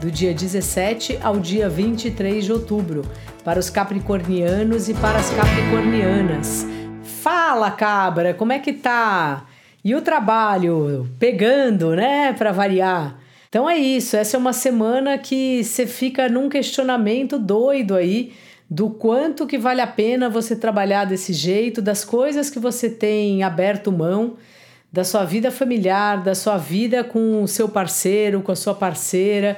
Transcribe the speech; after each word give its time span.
do 0.00 0.10
dia 0.10 0.34
17 0.34 1.18
ao 1.22 1.38
dia 1.38 1.68
23 1.68 2.44
de 2.44 2.52
outubro, 2.52 3.02
para 3.44 3.58
os 3.58 3.70
capricornianos 3.70 4.88
e 4.88 4.94
para 4.94 5.18
as 5.18 5.30
capricornianas. 5.30 6.66
Fala, 7.22 7.70
cabra, 7.70 8.34
como 8.34 8.52
é 8.52 8.58
que 8.58 8.72
tá? 8.72 9.46
E 9.84 9.94
o 9.94 10.02
trabalho 10.02 11.08
pegando, 11.18 11.94
né, 11.94 12.32
para 12.32 12.52
variar. 12.52 13.18
Então 13.48 13.70
é 13.70 13.76
isso, 13.78 14.16
essa 14.16 14.36
é 14.36 14.40
uma 14.40 14.52
semana 14.52 15.16
que 15.16 15.62
você 15.64 15.86
fica 15.86 16.28
num 16.28 16.48
questionamento 16.48 17.38
doido 17.38 17.94
aí 17.94 18.32
do 18.68 18.90
quanto 18.90 19.46
que 19.46 19.56
vale 19.56 19.80
a 19.80 19.86
pena 19.86 20.28
você 20.28 20.56
trabalhar 20.56 21.04
desse 21.04 21.32
jeito, 21.32 21.80
das 21.80 22.04
coisas 22.04 22.50
que 22.50 22.58
você 22.58 22.90
tem 22.90 23.44
aberto 23.44 23.92
mão, 23.92 24.34
da 24.92 25.04
sua 25.04 25.24
vida 25.24 25.50
familiar, 25.50 26.22
da 26.22 26.34
sua 26.34 26.56
vida 26.56 27.04
com 27.04 27.42
o 27.42 27.48
seu 27.48 27.68
parceiro, 27.68 28.40
com 28.42 28.50
a 28.50 28.56
sua 28.56 28.74
parceira, 28.74 29.56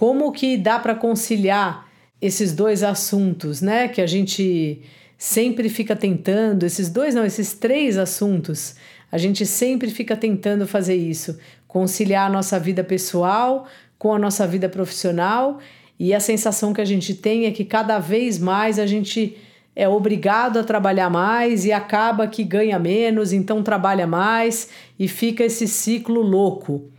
como 0.00 0.32
que 0.32 0.56
dá 0.56 0.78
para 0.78 0.94
conciliar 0.94 1.86
esses 2.22 2.54
dois 2.54 2.82
assuntos, 2.82 3.60
né? 3.60 3.86
Que 3.86 4.00
a 4.00 4.06
gente 4.06 4.80
sempre 5.18 5.68
fica 5.68 5.94
tentando, 5.94 6.64
esses 6.64 6.88
dois 6.88 7.14
não, 7.14 7.22
esses 7.22 7.52
três 7.52 7.98
assuntos, 7.98 8.76
a 9.12 9.18
gente 9.18 9.44
sempre 9.44 9.90
fica 9.90 10.16
tentando 10.16 10.66
fazer 10.66 10.94
isso, 10.94 11.38
conciliar 11.68 12.30
a 12.30 12.32
nossa 12.32 12.58
vida 12.58 12.82
pessoal 12.82 13.66
com 13.98 14.14
a 14.14 14.18
nossa 14.18 14.46
vida 14.46 14.70
profissional, 14.70 15.58
e 15.98 16.14
a 16.14 16.20
sensação 16.20 16.72
que 16.72 16.80
a 16.80 16.86
gente 16.86 17.12
tem 17.12 17.44
é 17.44 17.50
que 17.50 17.66
cada 17.66 17.98
vez 17.98 18.38
mais 18.38 18.78
a 18.78 18.86
gente 18.86 19.36
é 19.76 19.86
obrigado 19.86 20.58
a 20.58 20.64
trabalhar 20.64 21.10
mais 21.10 21.66
e 21.66 21.72
acaba 21.72 22.26
que 22.26 22.42
ganha 22.42 22.78
menos, 22.78 23.34
então 23.34 23.62
trabalha 23.62 24.06
mais 24.06 24.70
e 24.98 25.06
fica 25.06 25.44
esse 25.44 25.68
ciclo 25.68 26.22
louco. 26.22 26.90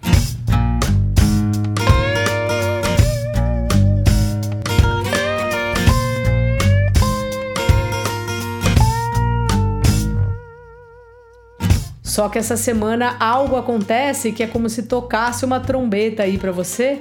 Só 12.22 12.30
que 12.30 12.38
essa 12.38 12.56
semana 12.56 13.16
algo 13.20 13.56
acontece 13.56 14.32
que 14.32 14.44
é 14.44 14.46
como 14.46 14.70
se 14.70 14.84
tocasse 14.84 15.44
uma 15.44 15.60
trombeta 15.60 16.22
aí 16.22 16.38
para 16.38 16.52
você 16.52 17.00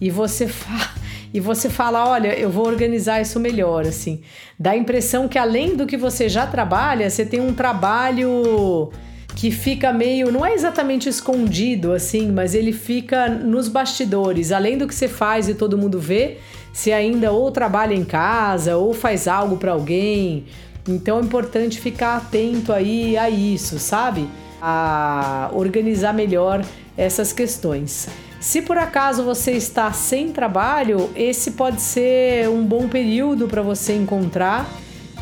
e 0.00 0.10
você 0.10 0.48
fa 0.48 0.90
e 1.32 1.38
você 1.38 1.70
fala, 1.70 2.04
olha, 2.04 2.36
eu 2.36 2.50
vou 2.50 2.66
organizar 2.66 3.20
isso 3.20 3.38
melhor, 3.38 3.86
assim. 3.86 4.22
Dá 4.58 4.72
a 4.72 4.76
impressão 4.76 5.28
que 5.28 5.38
além 5.38 5.76
do 5.76 5.86
que 5.86 5.96
você 5.96 6.28
já 6.28 6.48
trabalha, 6.48 7.08
você 7.08 7.24
tem 7.24 7.40
um 7.40 7.54
trabalho 7.54 8.90
que 9.36 9.52
fica 9.52 9.92
meio, 9.92 10.32
não 10.32 10.44
é 10.44 10.52
exatamente 10.52 11.08
escondido 11.08 11.92
assim, 11.92 12.32
mas 12.32 12.52
ele 12.52 12.72
fica 12.72 13.28
nos 13.28 13.68
bastidores. 13.68 14.50
Além 14.50 14.76
do 14.76 14.88
que 14.88 14.94
você 14.96 15.06
faz 15.06 15.48
e 15.48 15.54
todo 15.54 15.78
mundo 15.78 16.00
vê, 16.00 16.38
você 16.72 16.90
ainda 16.90 17.30
ou 17.30 17.52
trabalha 17.52 17.94
em 17.94 18.04
casa 18.04 18.76
ou 18.76 18.92
faz 18.92 19.28
algo 19.28 19.58
para 19.58 19.70
alguém. 19.70 20.46
Então 20.88 21.20
é 21.20 21.22
importante 21.22 21.80
ficar 21.80 22.16
atento 22.16 22.72
aí 22.72 23.16
a 23.16 23.30
isso, 23.30 23.78
sabe? 23.78 24.28
A 24.68 25.48
organizar 25.52 26.12
melhor 26.12 26.60
essas 26.96 27.32
questões. 27.32 28.08
Se 28.40 28.60
por 28.60 28.76
acaso 28.76 29.22
você 29.22 29.52
está 29.52 29.92
sem 29.92 30.32
trabalho, 30.32 31.08
esse 31.14 31.52
pode 31.52 31.80
ser 31.80 32.48
um 32.48 32.64
bom 32.64 32.88
período 32.88 33.46
para 33.46 33.62
você 33.62 33.94
encontrar 33.94 34.68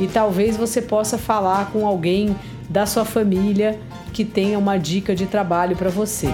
e 0.00 0.06
talvez 0.06 0.56
você 0.56 0.80
possa 0.80 1.18
falar 1.18 1.70
com 1.72 1.86
alguém 1.86 2.34
da 2.70 2.86
sua 2.86 3.04
família 3.04 3.78
que 4.14 4.24
tenha 4.24 4.58
uma 4.58 4.78
dica 4.78 5.14
de 5.14 5.26
trabalho 5.26 5.76
para 5.76 5.90
você. 5.90 6.28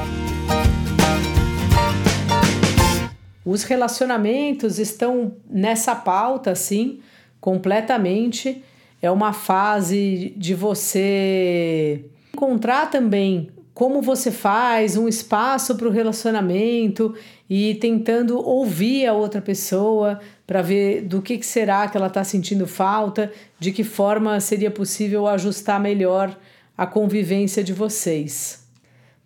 Os 3.45 3.65
relacionamentos 3.65 4.79
estão 4.79 5.33
nessa 5.51 5.97
pauta, 5.97 6.55
sim, 6.55 7.01
completamente. 7.41 8.63
É 9.03 9.11
uma 9.11 9.33
fase 9.33 10.33
de 10.37 10.55
você 10.55 12.05
encontrar 12.41 12.91
também 12.91 13.51
como 13.75 14.01
você 14.01 14.31
faz 14.31 14.97
um 14.97 15.07
espaço 15.07 15.77
para 15.77 15.87
o 15.87 15.91
relacionamento 15.91 17.15
e 17.49 17.75
tentando 17.75 18.39
ouvir 18.39 19.07
a 19.07 19.13
outra 19.13 19.43
pessoa 19.43 20.19
para 20.47 20.63
ver 20.63 21.03
do 21.03 21.21
que, 21.21 21.37
que 21.37 21.47
será 21.47 21.87
que 21.87 21.97
ela 21.97 22.07
está 22.07 22.25
sentindo 22.25 22.67
falta, 22.67 23.31
de 23.59 23.71
que 23.71 23.85
forma 23.85 24.41
seria 24.41 24.71
possível 24.71 25.27
ajustar 25.27 25.79
melhor 25.79 26.35
a 26.77 26.87
convivência 26.87 27.63
de 27.63 27.75
vocês. 27.75 28.67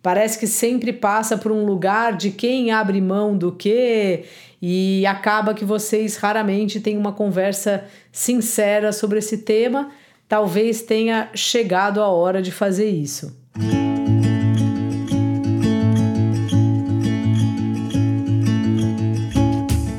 Parece 0.01 0.37
que 0.37 0.45
sempre 0.45 0.91
passa 0.93 1.37
por 1.37 1.51
um 1.51 1.65
lugar 1.65 2.15
de 2.15 2.31
quem 2.31 2.71
abre 2.71 3.01
mão 3.01 3.35
do 3.37 3.51
que 3.51 4.25
e 4.61 5.05
acaba 5.05 5.53
que 5.53 5.65
vocês 5.65 6.17
raramente 6.17 6.79
têm 6.79 6.97
uma 6.97 7.13
conversa 7.13 7.85
sincera 8.11 8.91
sobre 8.91 9.19
esse 9.19 9.39
tema 9.39 9.89
talvez 10.27 10.81
tenha 10.81 11.29
chegado 11.33 12.01
a 12.01 12.07
hora 12.07 12.41
de 12.41 12.51
fazer 12.51 12.89
isso. 12.89 13.35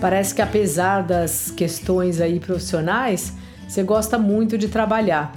Parece 0.01 0.35
que 0.35 0.43
apesar 0.43 1.03
das 1.03 1.51
questões 1.51 2.21
aí 2.21 2.39
profissionais, 2.39 3.33
você 3.67 3.83
gosta 3.83 4.19
muito 4.19 4.57
de 4.57 4.69
trabalhar. 4.69 5.33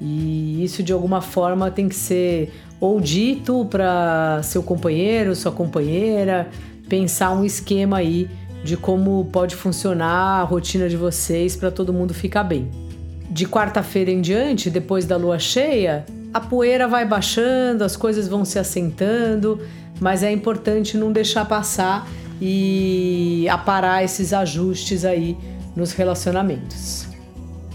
E 0.00 0.64
isso 0.64 0.82
de 0.82 0.92
alguma 0.92 1.20
forma 1.20 1.70
tem 1.70 1.88
que 1.88 1.94
ser 1.94 2.52
ou 2.80 3.00
dito 3.00 3.64
para 3.66 4.40
seu 4.42 4.62
companheiro, 4.62 5.34
sua 5.34 5.52
companheira, 5.52 6.48
pensar 6.88 7.32
um 7.32 7.44
esquema 7.44 7.98
aí 7.98 8.28
de 8.64 8.76
como 8.76 9.24
pode 9.26 9.54
funcionar 9.54 10.40
a 10.40 10.42
rotina 10.42 10.88
de 10.88 10.96
vocês 10.96 11.56
para 11.56 11.70
todo 11.70 11.92
mundo 11.92 12.12
ficar 12.14 12.44
bem 12.44 12.87
de 13.30 13.46
quarta-feira 13.46 14.10
em 14.10 14.20
diante, 14.20 14.70
depois 14.70 15.04
da 15.04 15.16
lua 15.16 15.38
cheia, 15.38 16.06
a 16.32 16.40
poeira 16.40 16.86
vai 16.86 17.04
baixando, 17.04 17.84
as 17.84 17.96
coisas 17.96 18.28
vão 18.28 18.44
se 18.44 18.58
assentando, 18.58 19.60
mas 20.00 20.22
é 20.22 20.30
importante 20.30 20.96
não 20.96 21.12
deixar 21.12 21.44
passar 21.44 22.06
e 22.40 23.46
aparar 23.50 24.04
esses 24.04 24.32
ajustes 24.32 25.04
aí 25.04 25.36
nos 25.74 25.92
relacionamentos. 25.92 27.06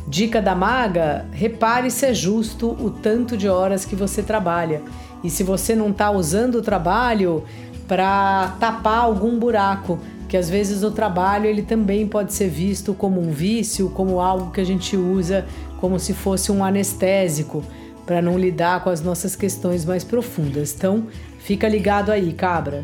Dica 0.08 0.42
da 0.42 0.56
maga: 0.56 1.26
repare 1.32 1.90
se 1.90 2.06
é 2.06 2.14
justo 2.14 2.72
o 2.72 2.90
tanto 2.90 3.36
de 3.36 3.48
horas 3.50 3.86
que 3.86 3.96
você 3.96 4.22
trabalha. 4.22 4.82
E 5.24 5.30
se 5.30 5.44
você 5.44 5.76
não 5.76 5.90
está 5.90 6.12
usando 6.12 6.56
o 6.56 6.62
trabalho 6.62 7.44
para 7.88 8.56
tapar 8.60 9.00
algum 9.00 9.40
buraco, 9.40 10.00
que 10.34 10.38
às 10.38 10.50
vezes 10.50 10.82
o 10.82 10.90
trabalho 10.90 11.46
ele 11.46 11.62
também 11.62 12.08
pode 12.08 12.34
ser 12.34 12.50
visto 12.50 12.96
como 12.96 13.22
um 13.22 13.30
vício, 13.30 13.92
como 13.92 14.20
algo 14.20 14.50
que 14.50 14.60
a 14.60 14.64
gente 14.64 14.98
usa 14.98 15.46
como 15.80 16.00
se 16.00 16.12
fosse 16.12 16.52
um 16.52 16.66
anestésico 16.66 17.64
para 18.04 18.20
não 18.20 18.36
lidar 18.36 18.84
com 18.84 18.90
as 18.90 19.00
nossas 19.00 19.36
questões 19.36 19.86
mais 19.86 20.04
profundas. 20.04 20.74
Então, 20.74 21.06
fica 21.38 21.70
ligado 21.70 22.12
aí, 22.12 22.34
cabra. 22.34 22.84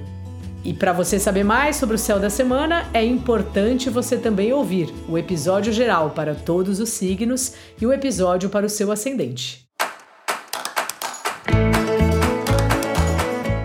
E 0.64 0.76
para 0.76 0.94
você 0.94 1.18
saber 1.18 1.44
mais 1.44 1.76
sobre 1.76 1.96
o 1.96 1.98
céu 1.98 2.20
da 2.20 2.30
semana, 2.30 2.86
é 2.94 3.04
importante 3.04 3.90
você 3.90 4.16
também 4.16 4.54
ouvir 4.54 4.94
o 5.08 5.18
episódio 5.18 5.74
geral 5.74 6.12
para 6.12 6.36
todos 6.36 6.80
os 6.80 6.90
signos 6.90 7.54
e 7.82 7.86
o 7.88 7.92
episódio 7.92 8.48
para 8.52 8.68
o 8.68 8.70
seu 8.70 8.92
ascendente. 8.92 9.69